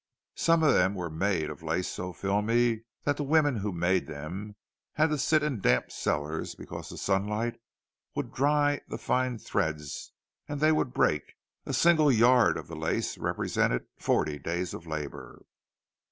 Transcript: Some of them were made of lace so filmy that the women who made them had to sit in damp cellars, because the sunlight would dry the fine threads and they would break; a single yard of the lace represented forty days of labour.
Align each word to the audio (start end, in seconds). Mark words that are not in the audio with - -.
Some 0.33 0.63
of 0.63 0.73
them 0.73 0.95
were 0.95 1.11
made 1.11 1.51
of 1.51 1.61
lace 1.61 1.87
so 1.87 2.11
filmy 2.11 2.85
that 3.03 3.17
the 3.17 3.23
women 3.23 3.57
who 3.57 3.71
made 3.71 4.07
them 4.07 4.55
had 4.93 5.11
to 5.11 5.17
sit 5.19 5.43
in 5.43 5.59
damp 5.61 5.91
cellars, 5.91 6.55
because 6.55 6.89
the 6.89 6.97
sunlight 6.97 7.61
would 8.15 8.33
dry 8.33 8.81
the 8.87 8.97
fine 8.97 9.37
threads 9.37 10.11
and 10.47 10.59
they 10.59 10.71
would 10.71 10.91
break; 10.91 11.35
a 11.67 11.71
single 11.73 12.11
yard 12.11 12.57
of 12.57 12.67
the 12.67 12.75
lace 12.75 13.19
represented 13.19 13.85
forty 13.99 14.39
days 14.39 14.73
of 14.73 14.87
labour. 14.87 15.45